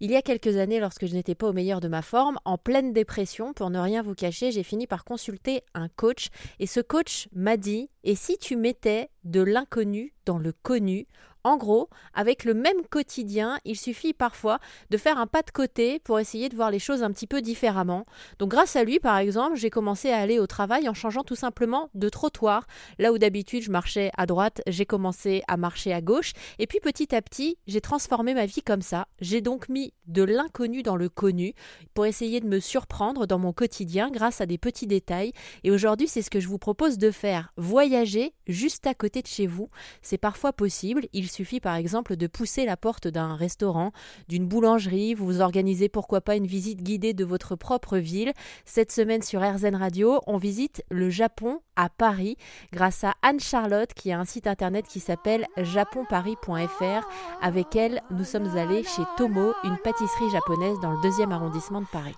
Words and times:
Il 0.00 0.12
y 0.12 0.16
a 0.16 0.22
quelques 0.22 0.56
années, 0.58 0.78
lorsque 0.78 1.06
je 1.06 1.14
n'étais 1.14 1.34
pas 1.34 1.48
au 1.48 1.52
meilleur 1.52 1.80
de 1.80 1.88
ma 1.88 2.02
forme, 2.02 2.38
en 2.44 2.56
pleine 2.56 2.92
dépression, 2.92 3.52
pour 3.52 3.70
ne 3.70 3.80
rien 3.80 4.00
vous 4.00 4.14
cacher, 4.14 4.52
j'ai 4.52 4.62
fini 4.62 4.86
par 4.86 5.04
consulter 5.04 5.62
un 5.74 5.88
coach. 5.88 6.28
Et 6.60 6.66
ce 6.66 6.78
coach 6.78 7.28
m'a 7.34 7.56
dit, 7.56 7.90
et 8.04 8.14
si 8.14 8.38
tu 8.38 8.56
mettais 8.56 9.10
de 9.24 9.40
l'inconnu 9.40 10.14
dans 10.24 10.38
le 10.38 10.52
connu 10.52 11.06
en 11.44 11.56
gros, 11.56 11.88
avec 12.14 12.44
le 12.44 12.54
même 12.54 12.82
quotidien, 12.90 13.58
il 13.64 13.76
suffit 13.76 14.12
parfois 14.12 14.58
de 14.90 14.96
faire 14.96 15.18
un 15.18 15.26
pas 15.26 15.42
de 15.42 15.50
côté 15.50 15.98
pour 16.00 16.18
essayer 16.18 16.48
de 16.48 16.56
voir 16.56 16.70
les 16.70 16.78
choses 16.78 17.02
un 17.02 17.12
petit 17.12 17.26
peu 17.26 17.40
différemment. 17.40 18.06
Donc 18.38 18.50
grâce 18.50 18.76
à 18.76 18.84
lui, 18.84 18.98
par 18.98 19.16
exemple, 19.18 19.56
j'ai 19.56 19.70
commencé 19.70 20.10
à 20.10 20.18
aller 20.18 20.38
au 20.38 20.46
travail 20.46 20.88
en 20.88 20.94
changeant 20.94 21.22
tout 21.22 21.36
simplement 21.36 21.90
de 21.94 22.08
trottoir. 22.08 22.66
Là 22.98 23.12
où 23.12 23.18
d'habitude 23.18 23.62
je 23.62 23.70
marchais 23.70 24.10
à 24.16 24.26
droite, 24.26 24.62
j'ai 24.66 24.86
commencé 24.86 25.42
à 25.48 25.56
marcher 25.56 25.92
à 25.92 26.00
gauche. 26.00 26.32
Et 26.58 26.66
puis 26.66 26.80
petit 26.80 27.14
à 27.14 27.22
petit, 27.22 27.58
j'ai 27.66 27.80
transformé 27.80 28.34
ma 28.34 28.46
vie 28.46 28.62
comme 28.62 28.82
ça. 28.82 29.06
J'ai 29.20 29.40
donc 29.40 29.68
mis 29.68 29.92
de 30.06 30.22
l'inconnu 30.22 30.82
dans 30.82 30.96
le 30.96 31.08
connu 31.08 31.54
pour 31.94 32.06
essayer 32.06 32.40
de 32.40 32.46
me 32.46 32.60
surprendre 32.60 33.26
dans 33.26 33.38
mon 33.38 33.52
quotidien 33.52 34.10
grâce 34.10 34.40
à 34.40 34.46
des 34.46 34.58
petits 34.58 34.86
détails. 34.86 35.32
Et 35.64 35.70
aujourd'hui, 35.70 36.08
c'est 36.08 36.22
ce 36.22 36.30
que 36.30 36.40
je 36.40 36.48
vous 36.48 36.58
propose 36.58 36.98
de 36.98 37.10
faire. 37.10 37.52
Voyager 37.56 38.32
juste 38.46 38.86
à 38.86 38.94
côté 38.94 39.22
de 39.22 39.26
chez 39.26 39.46
vous. 39.46 39.70
C'est 40.02 40.18
parfois 40.18 40.52
possible. 40.52 41.06
Suffit 41.28 41.60
par 41.60 41.74
exemple 41.76 42.16
de 42.16 42.26
pousser 42.26 42.64
la 42.64 42.76
porte 42.76 43.08
d'un 43.08 43.34
restaurant, 43.34 43.92
d'une 44.28 44.46
boulangerie, 44.46 45.14
vous 45.14 45.40
organisez 45.40 45.88
pourquoi 45.88 46.20
pas 46.20 46.36
une 46.36 46.46
visite 46.46 46.82
guidée 46.82 47.14
de 47.14 47.24
votre 47.24 47.56
propre 47.56 47.98
ville. 47.98 48.32
Cette 48.64 48.92
semaine 48.92 49.22
sur 49.22 49.40
RZN 49.40 49.76
Radio, 49.76 50.20
on 50.26 50.36
visite 50.36 50.82
le 50.90 51.10
Japon 51.10 51.60
à 51.76 51.88
Paris 51.88 52.36
grâce 52.72 53.04
à 53.04 53.14
Anne-Charlotte 53.22 53.94
qui 53.94 54.12
a 54.12 54.18
un 54.18 54.24
site 54.24 54.46
internet 54.46 54.86
qui 54.88 55.00
s'appelle 55.00 55.46
japonparis.fr. 55.56 57.08
Avec 57.40 57.76
elle, 57.76 58.02
nous 58.10 58.24
sommes 58.24 58.56
allés 58.56 58.82
chez 58.82 59.02
Tomo, 59.16 59.52
une 59.64 59.78
pâtisserie 59.78 60.30
japonaise 60.30 60.78
dans 60.80 60.90
le 60.90 61.02
deuxième 61.02 61.32
arrondissement 61.32 61.80
de 61.80 61.86
Paris. 61.86 62.16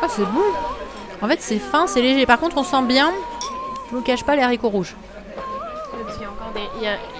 Ah, 0.00 0.08
c'est 0.08 0.24
bon 0.24 0.44
En 1.20 1.28
fait, 1.28 1.40
c'est 1.40 1.58
fin, 1.58 1.86
c'est 1.86 2.00
léger. 2.00 2.24
Par 2.24 2.38
contre, 2.38 2.56
on 2.56 2.62
sent 2.62 2.82
bien, 2.86 3.12
je 3.90 3.96
vous 3.96 4.02
cache 4.02 4.24
pas, 4.24 4.36
les 4.36 4.42
haricots 4.42 4.68
rouges 4.68 4.96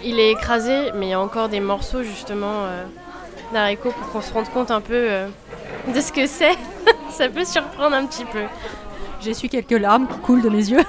il, 0.05 0.21
est 0.21 0.33
écrasé, 0.33 0.93
mais 0.95 1.07
il 1.07 1.11
y 1.11 1.15
a 1.15 1.21
encore 1.21 1.49
des 1.49 1.61
morceaux 1.61 2.03
justement 2.03 2.65
euh, 2.65 3.77
pour 3.83 3.95
qu'on 4.13 4.21
se 4.21 4.33
rende 4.33 4.49
compte 4.51 4.71
un 4.71 4.81
peu 4.81 4.95
euh, 4.95 5.29
de 5.95 6.01
ce 6.01 6.13
que 6.13 6.27
c'est. 6.27 6.57
Ça 7.11 7.29
peut 7.29 7.45
surprendre 7.45 7.97
un 7.97 8.07
petit 8.07 8.25
peu. 8.25 8.43
Su 9.33 9.49
quelques 9.49 9.73
larmes 9.73 10.07
qui 10.07 10.19
coulent 10.19 10.43
de 10.43 10.49
mes 10.49 10.71
yeux. 10.71 10.85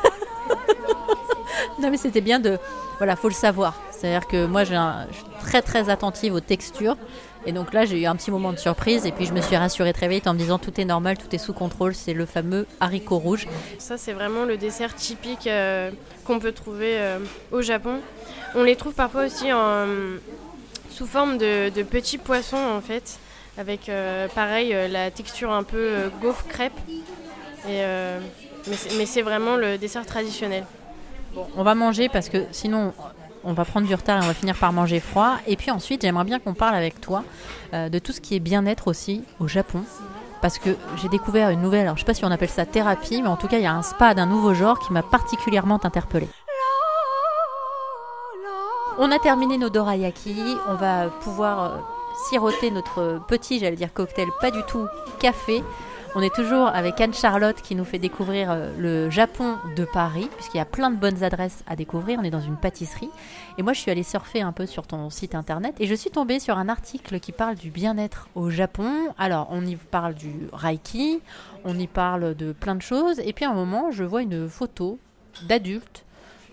non 1.79 1.89
mais 1.89 1.97
c'était 1.97 2.21
bien 2.21 2.39
de... 2.39 2.57
Voilà, 2.97 3.15
faut 3.15 3.29
le 3.29 3.33
savoir. 3.33 3.73
C'est-à-dire 3.91 4.27
que 4.27 4.45
moi, 4.45 4.63
je 4.63 4.73
suis 5.11 5.23
très 5.41 5.61
très 5.61 5.89
attentive 5.89 6.33
aux 6.33 6.39
textures. 6.39 6.95
Et 7.45 7.51
donc 7.51 7.73
là, 7.73 7.85
j'ai 7.85 8.01
eu 8.01 8.05
un 8.05 8.15
petit 8.15 8.31
moment 8.31 8.51
de 8.51 8.57
surprise 8.57 9.05
et 9.05 9.11
puis 9.11 9.25
je 9.25 9.33
me 9.33 9.41
suis 9.41 9.55
rassurée 9.55 9.93
très 9.93 10.07
vite 10.07 10.27
en 10.27 10.33
me 10.33 10.39
disant 10.39 10.59
tout 10.59 10.79
est 10.79 10.85
normal, 10.85 11.17
tout 11.17 11.33
est 11.33 11.39
sous 11.39 11.53
contrôle. 11.53 11.95
C'est 11.95 12.13
le 12.13 12.25
fameux 12.25 12.67
haricot 12.79 13.17
rouge. 13.17 13.47
Ça, 13.77 13.97
c'est 13.97 14.13
vraiment 14.13 14.45
le 14.45 14.57
dessert 14.57 14.93
typique 14.93 15.47
euh, 15.47 15.91
qu'on 16.25 16.39
peut 16.39 16.51
trouver 16.51 16.99
au 17.51 17.61
Japon. 17.61 17.99
On 18.55 18.63
les 18.63 18.75
trouve 18.75 18.93
parfois 18.93 19.25
aussi 19.25 19.53
en, 19.53 19.85
sous 20.99 21.05
forme 21.05 21.37
de, 21.37 21.83
petits 21.83 22.17
poissons 22.17 22.57
en 22.57 22.81
fait, 22.81 23.19
avec 23.57 23.87
euh, 23.87 24.27
pareil 24.27 24.73
euh, 24.73 24.89
la 24.89 25.11
texture 25.11 25.51
un 25.51 25.63
peu 25.63 25.77
euh, 25.77 26.09
gaufre 26.21 26.45
crêpe. 26.47 26.73
Et, 27.69 27.81
mais 28.97 29.05
c'est 29.05 29.21
vraiment 29.21 29.55
le 29.55 29.77
dessert 29.77 30.05
traditionnel. 30.05 30.65
Bon, 31.33 31.47
on 31.55 31.63
va 31.63 31.75
manger 31.75 32.09
parce 32.09 32.29
que 32.29 32.45
sinon 32.51 32.93
on 33.43 33.53
va 33.53 33.65
prendre 33.65 33.87
du 33.87 33.95
retard 33.95 34.21
et 34.21 34.23
on 34.23 34.27
va 34.27 34.33
finir 34.33 34.55
par 34.55 34.73
manger 34.73 34.99
froid. 34.99 35.37
Et 35.47 35.55
puis 35.55 35.71
ensuite, 35.71 36.01
j'aimerais 36.01 36.25
bien 36.25 36.39
qu'on 36.39 36.53
parle 36.53 36.75
avec 36.75 37.01
toi 37.01 37.23
de 37.73 37.99
tout 37.99 38.11
ce 38.11 38.21
qui 38.21 38.35
est 38.35 38.39
bien-être 38.39 38.87
aussi 38.87 39.23
au 39.39 39.47
Japon. 39.47 39.83
Parce 40.41 40.57
que 40.57 40.69
j'ai 41.01 41.09
découvert 41.09 41.49
une 41.49 41.61
nouvelle, 41.61 41.81
alors 41.81 41.97
je 41.97 42.01
sais 42.01 42.05
pas 42.05 42.13
si 42.13 42.23
on 42.23 42.31
appelle 42.31 42.49
ça 42.49 42.65
thérapie, 42.65 43.21
mais 43.21 43.27
en 43.27 43.35
tout 43.35 43.47
cas, 43.47 43.57
il 43.57 43.63
y 43.63 43.67
a 43.67 43.73
un 43.73 43.81
spa 43.81 44.13
d'un 44.13 44.25
nouveau 44.25 44.53
genre 44.53 44.79
qui 44.79 44.93
m'a 44.93 45.03
particulièrement 45.03 45.83
interpellée. 45.83 46.29
On 49.01 49.11
a 49.13 49.19
terminé 49.19 49.57
nos 49.57 49.69
dorayaki. 49.69 50.57
On 50.67 50.75
va 50.75 51.07
pouvoir 51.07 51.63
euh, 51.63 51.77
siroter 52.27 52.69
notre 52.69 53.21
petit, 53.29 53.57
j'allais 53.57 53.77
dire 53.77 53.93
cocktail, 53.93 54.27
pas 54.41 54.51
du 54.51 54.61
tout 54.63 54.85
café. 55.19 55.63
On 56.15 56.21
est 56.21 56.33
toujours 56.33 56.67
avec 56.67 56.99
Anne-Charlotte 56.99 57.61
qui 57.61 57.75
nous 57.75 57.85
fait 57.85 57.99
découvrir 57.99 58.49
euh, 58.49 58.71
le 58.79 59.11
Japon 59.11 59.57
de 59.75 59.85
Paris, 59.85 60.27
puisqu'il 60.37 60.57
y 60.57 60.61
a 60.61 60.65
plein 60.65 60.89
de 60.89 60.95
bonnes 60.95 61.23
adresses 61.23 61.63
à 61.67 61.75
découvrir. 61.75 62.17
On 62.19 62.23
est 62.23 62.31
dans 62.31 62.41
une 62.41 62.55
pâtisserie. 62.55 63.11
Et 63.59 63.63
moi, 63.63 63.73
je 63.73 63.79
suis 63.79 63.91
allée 63.91 64.01
surfer 64.01 64.41
un 64.41 64.51
peu 64.51 64.65
sur 64.65 64.87
ton 64.87 65.11
site 65.11 65.35
internet 65.35 65.75
et 65.79 65.85
je 65.85 65.93
suis 65.93 66.09
tombée 66.09 66.39
sur 66.39 66.57
un 66.57 66.67
article 66.67 67.19
qui 67.19 67.31
parle 67.31 67.55
du 67.55 67.69
bien-être 67.69 68.27
au 68.33 68.49
Japon. 68.49 68.91
Alors, 69.19 69.49
on 69.51 69.63
y 69.63 69.75
parle 69.75 70.15
du 70.15 70.33
Reiki, 70.51 71.21
on 71.63 71.77
y 71.77 71.85
parle 71.85 72.33
de 72.33 72.53
plein 72.53 72.73
de 72.73 72.81
choses. 72.81 73.19
Et 73.19 73.31
puis, 73.31 73.45
à 73.45 73.51
un 73.51 73.53
moment, 73.55 73.91
je 73.91 74.03
vois 74.03 74.23
une 74.23 74.49
photo 74.49 74.97
d'adultes 75.47 76.05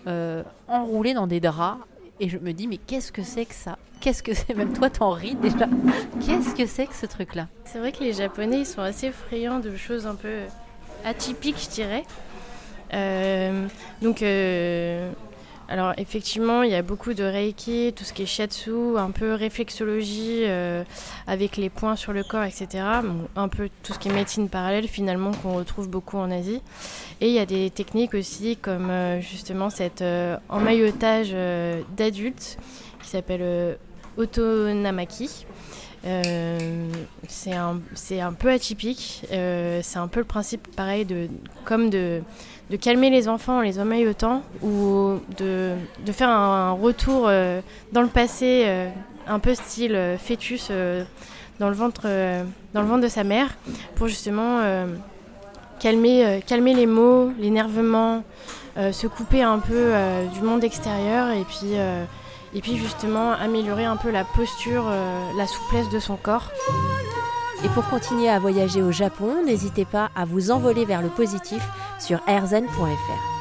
euh, 0.05 0.43
enroulés 0.67 1.15
dans 1.15 1.25
des 1.25 1.39
draps 1.39 1.79
et 2.19 2.29
je 2.29 2.37
me 2.37 2.51
dis, 2.51 2.67
mais 2.67 2.77
qu'est-ce 2.77 3.11
que 3.11 3.23
c'est 3.23 3.45
que 3.45 3.53
ça? 3.53 3.77
Qu'est-ce 3.99 4.23
que 4.23 4.33
c'est? 4.33 4.53
Même 4.53 4.73
toi, 4.73 4.89
t'en 4.89 5.11
ris 5.11 5.35
déjà. 5.35 5.67
Qu'est-ce 6.25 6.55
que 6.55 6.65
c'est 6.65 6.87
que 6.87 6.95
ce 6.95 7.05
truc-là? 7.05 7.47
C'est 7.65 7.79
vrai 7.79 7.91
que 7.91 8.03
les 8.03 8.13
Japonais, 8.13 8.59
ils 8.59 8.65
sont 8.65 8.81
assez 8.81 9.11
friands 9.11 9.59
de 9.59 9.75
choses 9.75 10.05
un 10.07 10.15
peu 10.15 10.41
atypiques, 11.03 11.61
je 11.63 11.69
dirais. 11.69 12.03
Euh, 12.93 13.67
donc, 14.01 14.21
euh, 14.21 15.11
alors 15.69 15.93
effectivement, 15.97 16.63
il 16.63 16.71
y 16.71 16.75
a 16.75 16.81
beaucoup 16.81 17.13
de 17.13 17.23
reiki, 17.23 17.93
tout 17.93 18.05
ce 18.05 18.13
qui 18.13 18.23
est 18.23 18.25
shiatsu, 18.25 18.97
un 18.97 19.11
peu 19.11 19.33
réflexologie 19.33 20.43
euh, 20.45 20.83
avec 21.27 21.57
les 21.57 21.69
points 21.69 21.97
sur 21.97 22.13
le 22.13 22.23
corps, 22.23 22.43
etc. 22.43 22.83
un 23.35 23.47
peu 23.49 23.69
tout 23.83 23.93
ce 23.93 23.99
qui 23.99 24.07
est 24.07 24.13
médecine 24.13 24.47
parallèle 24.47 24.87
finalement 24.87 25.31
qu'on 25.31 25.55
retrouve 25.55 25.89
beaucoup 25.89 26.17
en 26.17 26.31
Asie. 26.31 26.61
Et 27.19 27.27
il 27.27 27.33
y 27.33 27.39
a 27.39 27.45
des 27.45 27.69
techniques 27.69 28.13
aussi 28.13 28.55
comme 28.55 28.89
euh, 28.89 29.19
justement 29.19 29.69
cet 29.69 30.01
euh, 30.01 30.37
emmaillotage 30.47 31.35
d'adultes 31.97 32.57
qui 33.01 33.09
s'appelle 33.09 33.77
Otonamaki. 34.15 35.45
C'est 37.27 37.53
un, 37.53 37.79
un, 38.21 38.33
peu 38.33 38.49
atypique. 38.49 39.25
c'est 39.29 39.97
un 39.97 40.07
peu 40.07 40.19
le 40.21 40.25
principe 40.25 40.75
pareil 40.75 41.05
de 41.05 41.27
comme 41.65 41.89
de 41.89 42.21
de 42.69 42.75
calmer 42.75 43.09
les 43.09 43.27
enfants 43.27 43.59
en 43.59 43.61
les 43.61 43.79
emmaillotant 43.79 44.43
ou 44.61 45.19
de, 45.37 45.73
de 46.05 46.11
faire 46.11 46.29
un, 46.29 46.71
retour 46.71 47.25
euh, 47.27 47.61
dans 47.93 48.01
le 48.01 48.07
passé, 48.07 48.63
euh, 48.65 48.89
un 49.27 49.39
peu 49.39 49.55
style 49.55 49.95
euh, 49.95 50.17
fœtus 50.17 50.69
dans, 51.59 51.69
le 51.69 51.75
ventre, 51.75 52.03
dans 52.73 52.81
le 52.81 52.87
ventre 52.87 53.01
de 53.01 53.07
sa 53.07 53.23
mère, 53.23 53.49
pour 53.95 54.07
justement 54.07 54.61
calmer, 55.79 56.39
calmer 56.45 56.75
les 56.75 56.85
maux, 56.85 57.31
l'énervement, 57.39 58.23
se 58.75 59.07
couper 59.07 59.41
un 59.41 59.57
peu 59.57 59.93
du 60.35 60.41
monde 60.41 60.63
extérieur 60.63 61.31
et 61.31 61.43
puis, 61.45 61.73
et 62.57 62.61
puis 62.61 62.75
justement 62.75 63.33
améliorer 63.33 63.85
un 63.85 63.97
peu 63.97 64.09
la 64.09 64.23
posture, 64.23 64.89
la 65.37 65.45
souplesse 65.45 65.89
de 65.89 65.99
son 65.99 66.15
corps. 66.15 66.51
Et 67.63 67.69
pour 67.69 67.87
continuer 67.87 68.29
à 68.29 68.39
voyager 68.39 68.81
au 68.81 68.91
Japon, 68.91 69.43
n'hésitez 69.45 69.85
pas 69.85 70.09
à 70.15 70.25
vous 70.25 70.49
envoler 70.49 70.83
vers 70.83 71.03
le 71.03 71.09
positif 71.09 71.63
sur 71.99 72.19
airzen.fr. 72.27 73.36